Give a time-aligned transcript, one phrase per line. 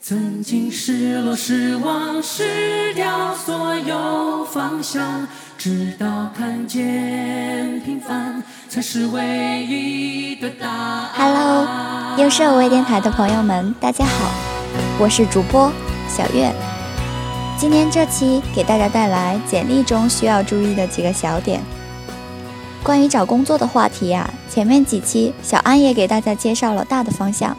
[0.00, 11.10] 曾经失落、失望、失掉所有方向，直到看见平凡才是唯一的答案。
[11.14, 11.66] Hello，
[12.18, 14.30] 优设微电台的朋友们，大家好，
[15.00, 15.70] 我是主播
[16.08, 16.52] 小月。
[17.58, 21.60] 今天这期给大家带来简历中需要注意的几个小点。
[22.84, 27.56] 关于找工作的话题呀，前面几期小安也给大家介绍了大的方向。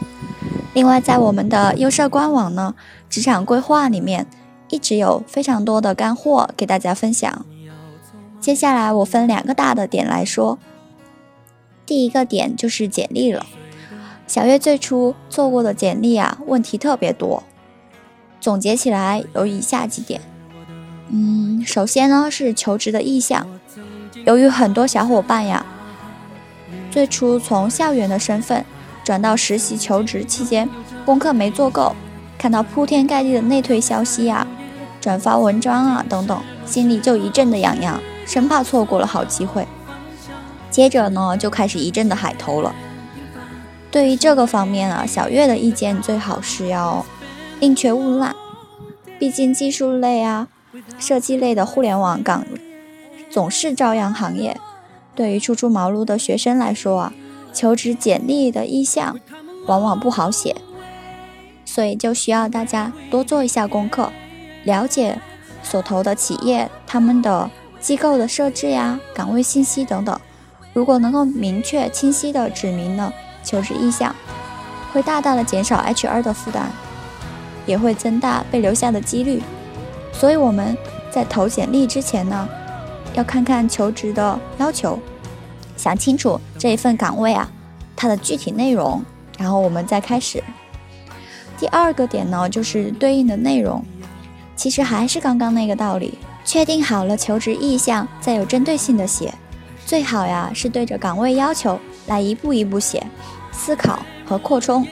[0.72, 2.74] 另外，在我们的优设官网呢，
[3.08, 4.26] 职场规划里面
[4.68, 7.44] 一直有非常多的干货给大家分享。
[8.40, 10.58] 接下来我分两个大的点来说。
[11.84, 13.44] 第一个点就是简历了。
[14.28, 17.42] 小月最初做过的简历啊，问题特别多。
[18.40, 20.20] 总结起来有以下几点。
[21.08, 23.44] 嗯，首先呢是求职的意向。
[24.24, 25.66] 由于很多小伙伴呀，
[26.92, 28.64] 最初从校园的身份。
[29.10, 30.70] 转到实习求职期间，
[31.04, 31.96] 功课没做够，
[32.38, 34.46] 看到铺天盖地的内推消息啊、
[35.00, 39.66] 转发文章啊等等，心里就一阵的痒痒，生怕错过了好机会。
[40.70, 42.72] 接着呢，就开始一阵的海投了。
[43.90, 47.04] 对于这个方面啊，小月的意见最好是要
[47.58, 48.32] 宁缺毋滥，
[49.18, 50.46] 毕竟技术类啊、
[51.00, 52.46] 设计类的互联网岗
[53.28, 54.56] 总是朝阳行业，
[55.16, 57.12] 对于初出茅庐的学生来说啊。
[57.52, 59.18] 求职简历的意向
[59.66, 60.56] 往往不好写，
[61.64, 64.10] 所以就需要大家多做一下功课，
[64.64, 65.18] 了解
[65.62, 70.18] 所投的企业、他们的机构的设置呀、岗位信息等等。
[70.72, 73.12] 如果能够明确清晰的指明了
[73.42, 74.14] 求职意向，
[74.92, 76.70] 会大大的减少 HR 的负担，
[77.66, 79.42] 也会增大被留下的几率。
[80.12, 80.76] 所以我们
[81.10, 82.48] 在投简历之前呢，
[83.14, 84.98] 要看看求职的要求。
[85.80, 87.50] 想清楚这一份岗位啊，
[87.96, 89.02] 它的具体内容，
[89.38, 90.44] 然后我们再开始。
[91.58, 93.82] 第二个点呢，就是对应的内容，
[94.54, 96.18] 其实还是刚刚那个道理。
[96.44, 99.32] 确定好了求职意向，再有针对性的写，
[99.86, 103.06] 最好呀是对着岗位要求来一步一步写，
[103.50, 104.86] 思考和扩充。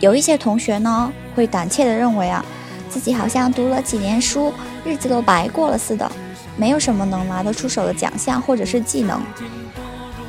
[0.00, 2.42] 有一些同学呢，会胆怯的认为啊，
[2.88, 4.50] 自己好像读了几年书，
[4.82, 6.10] 日子都白过了似的，
[6.56, 9.20] 没有什么能拿得出手的奖项或者是技能。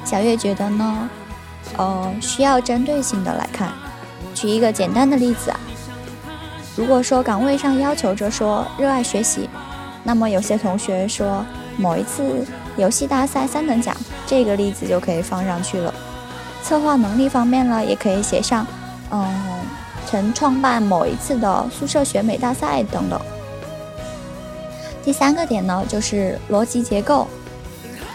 [0.06, 1.09] 小月觉得呢，
[1.78, 3.72] 呃，需要针对性的来看。
[4.36, 5.59] 举一个简单的例子啊，
[6.75, 9.50] 如果说岗位上要求着说热爱学习，
[10.03, 11.46] 那么有些同学说
[11.78, 15.94] 某一次游戏大赛三等奖，这个例子就可以放上去了。
[16.63, 18.66] 策划能力方面呢，也可以写上，
[19.12, 19.25] 嗯，
[20.08, 23.19] 曾创办某一次的宿舍选美大赛等等。
[25.03, 27.28] 第三个点呢，就是逻辑结构，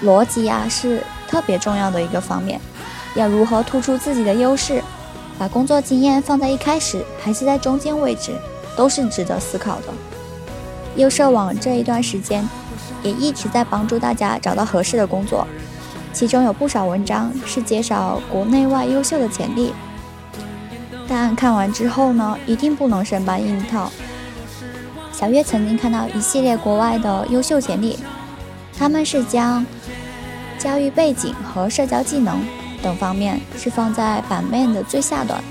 [0.03, 1.03] 逻辑啊是。
[1.29, 2.59] 特别重要的一个方面，
[3.15, 4.83] 要如何突出自己的优势，
[5.39, 8.33] 把工作经验放在一开始还是在中间位置，
[8.75, 9.89] 都是值得思考的。
[10.97, 12.49] 优设网这一段时间
[13.03, 15.47] 也一直在帮助大家找到合适的工作，
[16.13, 19.73] 其中有不少文章是介绍国内外优秀的简历，
[21.07, 23.93] 但看完之后呢，一定不能生搬硬套。
[25.13, 27.99] 小月曾经看到一系列国外的优秀简历，
[28.77, 29.67] 他们是将。
[30.59, 32.45] 教育背景和社交技能
[32.83, 35.43] 等方面是放在版面的最下端，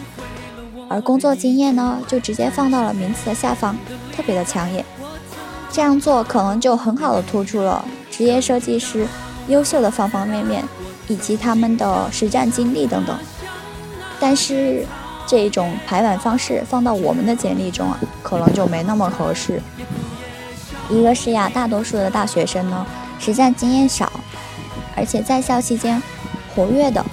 [0.90, 3.76] 而工作经验呢，就直接放到了名词的下方，
[4.16, 4.84] 特别的抢眼。
[5.72, 9.08] 这样做可能就很好的突出了职业设计师
[9.48, 10.64] 优秀的方方面面，
[11.08, 13.18] 以及他们的实战经历等等。
[14.20, 14.86] 但是
[15.26, 19.62] 这种排版方式放到我们的简历中啊，可能就没那么合适。
[20.90, 22.86] 一个是呀，大多数的大学生呢，
[23.20, 24.12] 实战经验少。
[24.98, 26.02] 而且在校期间
[26.56, 27.06] 活跃的、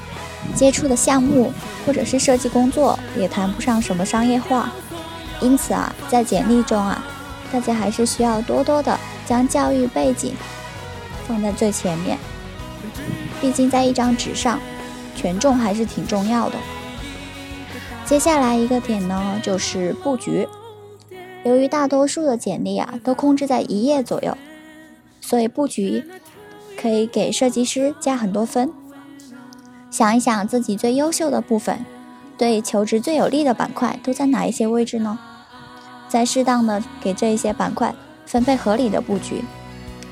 [0.54, 1.52] 接触的项目
[1.86, 4.72] 或者是设计工作也谈不上什么商业化，
[5.40, 7.04] 因此啊，在简历中啊，
[7.52, 10.34] 大家还是需要多多的将教育背景
[11.28, 12.18] 放在最前面。
[13.40, 14.58] 毕竟在一张纸上，
[15.14, 16.56] 权重还是挺重要的。
[18.06, 20.48] 接下来一个点呢，就是布局。
[21.44, 24.36] 由于大多数的简历啊都控制在一页左右，
[25.20, 26.02] 所以布局。
[26.84, 28.70] 可以给设计师加很多分。
[29.90, 31.82] 想一想自己最优秀的部分，
[32.36, 35.18] 对求职最有利的板块都在哪一些位置呢？
[36.10, 37.94] 再适当的给这一些板块
[38.26, 39.42] 分配合理的布局。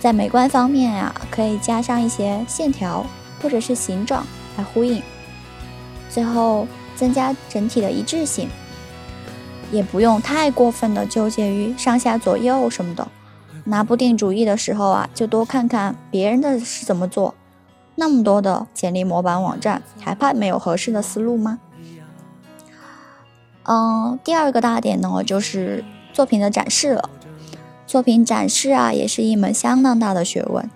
[0.01, 3.05] 在美观方面呀，可以加上一些线条
[3.43, 4.27] 或者是形状
[4.57, 5.03] 来呼应。
[6.09, 6.67] 最后
[6.97, 8.49] 增加整体的一致性，
[9.71, 13.07] 也不用太过分的纠结于上下左右什么的。
[13.65, 17.35] 拿不定主意的时候啊，就多看看别人的是怎么做。
[17.95, 21.59] 那么多的简历模板网站，还怕没有合适的思路吗？
[23.65, 27.11] 嗯，第二个大点呢，就是作品的展示了。
[27.87, 30.69] 作品展示啊，也是一门相当大的学问。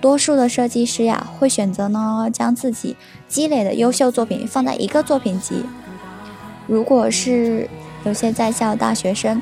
[0.00, 2.96] 多数的设计师呀，会选择呢，将自己
[3.28, 5.64] 积累的优秀作品放在一个作品集。
[6.66, 7.68] 如果是
[8.04, 9.40] 有些在校大学生，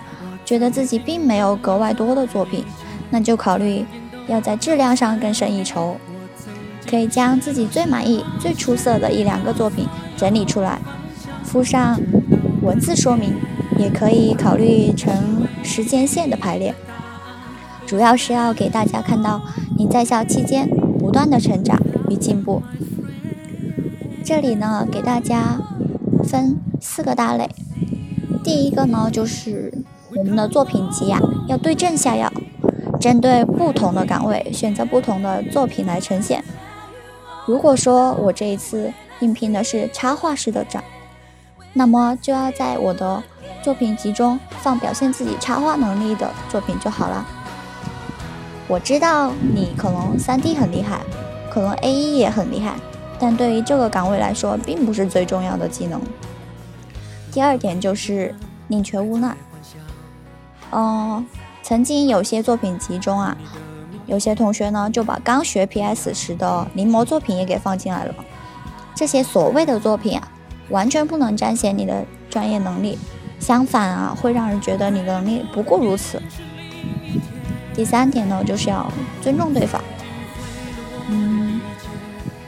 [0.49, 2.65] 觉得自己并没有格外多的作品，
[3.11, 3.85] 那就考虑
[4.29, 5.99] 要在质量上更胜一筹。
[6.89, 9.87] 可以将自己最满意、最出色的一两个作品
[10.17, 10.81] 整理出来，
[11.45, 12.00] 附上
[12.62, 13.35] 文字说明，
[13.77, 16.75] 也可以考虑成时间线的排列。
[17.85, 19.43] 主要是要给大家看到
[19.77, 20.67] 你在校期间
[20.99, 21.79] 不断的成长
[22.09, 22.62] 与进步。
[24.25, 25.61] 这里呢，给大家
[26.25, 27.50] 分四个大类。
[28.43, 29.75] 第一个呢，就是
[30.19, 32.29] 我们的作品集呀，要对症下药，
[33.00, 36.43] 针对不同的岗位选择不同的作品来呈现。
[37.47, 40.82] 如果说我这一次应聘的是插画师的展，
[41.73, 43.23] 那么就要在我的
[43.62, 47.25] 作品集中放表现自己插画能力的作品就好了。
[48.67, 50.99] 我知道你可能三 D 很厉害，
[51.49, 52.75] 可能 A E 也很厉害，
[53.21, 56.00] 但对于这个岗位来说，并不是最重要的技能。
[57.31, 58.35] 第二点就是
[58.67, 59.37] 宁缺毋滥。
[60.73, 61.26] 嗯，
[61.62, 63.37] 曾经有些作品集中啊。
[64.06, 68.15] 有些同学呢，就把刚学 PS 时的临摹作品也给放进来了。
[68.94, 70.26] 这些所谓的作品啊，
[70.70, 72.99] 完全不能彰显你的专业能力，
[73.38, 76.23] 相反啊，会让人觉得你的能力不过如此。
[77.75, 78.91] 第三点呢，就是要
[79.21, 79.79] 尊重对方。
[81.11, 81.61] 嗯，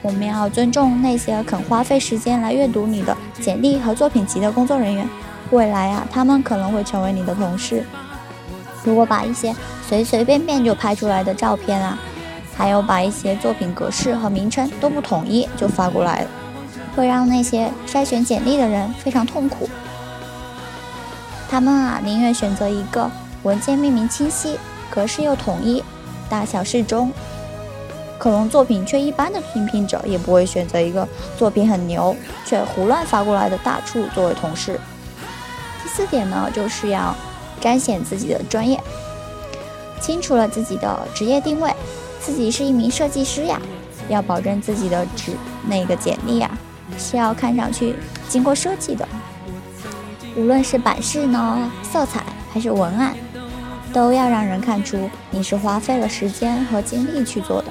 [0.00, 5.06] 我们要尊重那些肯花费时间来阅读你的简历和作品集的工作人员。
[5.50, 7.84] 未来啊，他们可能会成为你的同事。
[8.84, 9.54] 如果把一些
[9.86, 11.98] 随随便便就拍出来的照片啊，
[12.56, 16.28] 还有把一些作品格式和名称都不统一就发过来了，
[16.96, 19.68] 会让那些筛选简历的人非常痛苦。
[21.50, 23.10] 他们啊，宁愿选择一个
[23.42, 24.56] 文件命名清晰、
[24.88, 25.82] 格式又统一、
[26.28, 27.12] 大小适中，
[28.18, 32.14] 可能作品却一般的应聘者，也不会选择一个作品很牛
[32.46, 34.78] 却胡乱发过来的大处作为同事。
[35.82, 37.14] 第四点呢，就是要
[37.60, 38.80] 彰显自己的专业。
[40.00, 41.70] 清楚了自己的职业定位，
[42.18, 43.60] 自己是一名设计师呀，
[44.08, 45.32] 要保证自己的职
[45.66, 46.50] 那个简历呀
[46.98, 47.94] 是要看上去
[48.26, 49.06] 经过设计的，
[50.34, 53.14] 无论是版式呢、色彩还是文案，
[53.92, 57.68] 都要让人看出你是花费了时间和精力去做的。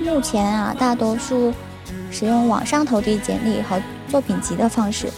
[0.00, 1.52] 目前啊，大多数
[2.12, 5.08] 使用网上投递简历和作品集的方式，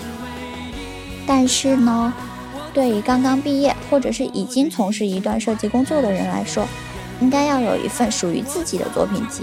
[1.27, 2.11] 但是呢。
[2.75, 6.67] 对于刚刚毕业或者是已经从事一段设计工作的人来说，
[7.21, 9.43] 应该要有一份属于自己的作品集，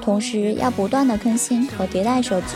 [0.00, 2.54] 同时要不断的更新和迭代设计。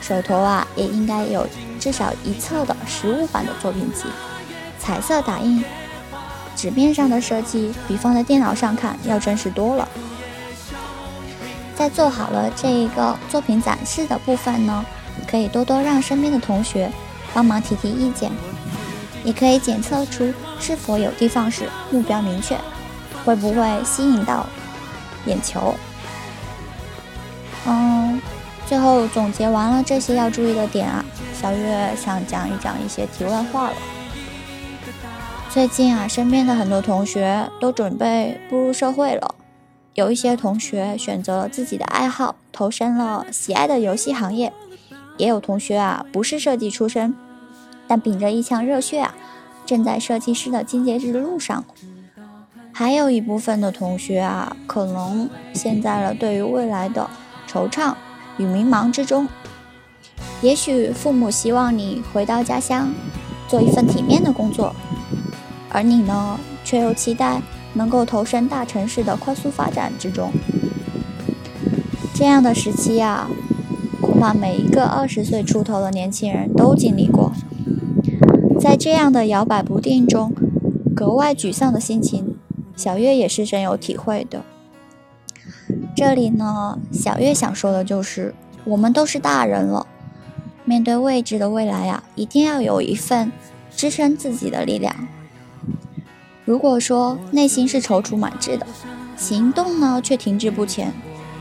[0.00, 1.44] 手头啊也应该有
[1.80, 4.04] 至少一册的实物版的作品集，
[4.78, 5.64] 彩色打印，
[6.54, 9.88] 纸面上的设计比放在电脑上看要真实多了。
[11.74, 14.86] 在做好了这一个作品展示的部分呢，
[15.28, 16.90] 可以多多让身边的同学
[17.34, 18.30] 帮忙提提意见。
[19.26, 22.56] 你可以检测出是否有地方是目标明确，
[23.24, 24.46] 会不会吸引到
[25.26, 25.74] 眼球。
[27.66, 28.22] 嗯，
[28.68, 33.76] 最后总结完了这些要注意的点啊，小月想讲一讲一些题外话了。
[35.50, 39.34] 最近啊，身边的很多同学都准备步入社会了，
[39.94, 44.52] 有一些同学选择了自己的爱好，投身了喜爱的游戏行业，
[45.16, 47.12] 也有同学啊，不是设计出身。
[47.86, 49.14] 但秉着一腔热血啊，
[49.64, 51.64] 正在设计师的进阶之路上。
[52.72, 57.08] 还有一部分的同学啊，可能陷在了对于未来的
[57.50, 57.94] 惆怅
[58.36, 59.26] 与迷茫之中。
[60.42, 62.92] 也许父母希望你回到家乡，
[63.48, 64.74] 做一份体面的工作，
[65.70, 67.40] 而你呢，却又期待
[67.72, 70.30] 能够投身大城市的快速发展之中。
[72.12, 73.30] 这样的时期啊，
[74.02, 77.32] 恐怕每一个二十岁出头的年轻人都经历过。
[78.66, 80.34] 在这样的摇摆不定中，
[80.92, 82.36] 格外沮丧的心情，
[82.74, 84.42] 小月也是深有体会的。
[85.94, 89.86] 这里呢，小月想说的就是，我们都是大人了，
[90.64, 93.30] 面对未知的未来呀，一定要有一份
[93.70, 94.92] 支撑自己的力量。
[96.44, 98.66] 如果说内心是踌躇满志的，
[99.16, 100.92] 行动呢却停滞不前，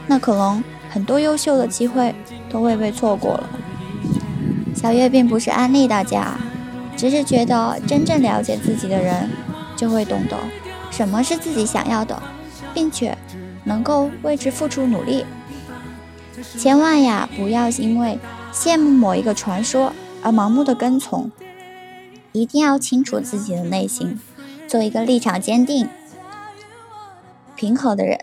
[0.06, 2.14] 那可能很多优秀的机会
[2.52, 3.50] 都会被错过了。
[4.76, 6.38] 小月并不是安利大家。
[6.96, 9.30] 只是觉得真正了解自己的人，
[9.76, 10.38] 就会懂得
[10.92, 12.22] 什么是自己想要的，
[12.74, 13.18] 并且
[13.64, 15.26] 能够为之付出努力。
[16.58, 18.18] 千万呀，不要因为
[18.54, 21.32] 羡慕某一个传说而盲目的跟从。
[22.32, 24.20] 一定要清楚自己的内心，
[24.68, 25.88] 做一个立场坚定、
[27.56, 28.20] 平和的人。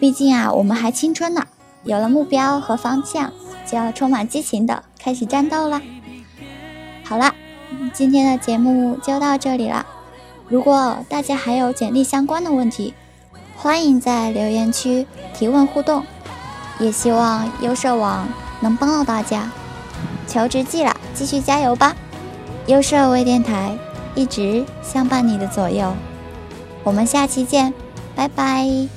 [0.00, 1.46] 毕竟啊，我们还青春呢，
[1.84, 3.32] 有了目标和方向，
[3.64, 5.80] 就要充满激情的开始战斗啦。
[7.04, 7.34] 好了，
[7.92, 9.84] 今天的节目就到这里了。
[10.48, 12.94] 如果大家还有简历相关的问题，
[13.56, 16.04] 欢迎在留言区提问互动，
[16.78, 18.28] 也希望优设网
[18.60, 19.50] 能帮到大家。
[20.26, 21.94] 求职季了，继续加油吧！
[22.66, 23.76] 优设微电台
[24.14, 25.94] 一直相伴你的左右，
[26.82, 27.72] 我们下期见，
[28.16, 28.93] 拜拜。